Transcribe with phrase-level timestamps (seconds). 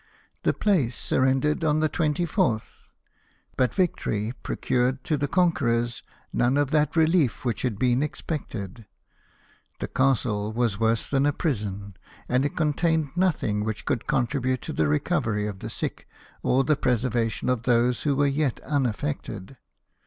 [0.41, 2.87] The place sur rendered on the twenty fourth.
[3.55, 6.01] But victory procured to the conquerors
[6.33, 8.87] none of that relief which had been expected;
[9.79, 14.73] the castle was worse than a prison; and it contamed nothing which could contribute to
[14.73, 16.07] the recovery of the sick,
[16.41, 19.57] or the preservation of those who were yet unaffected.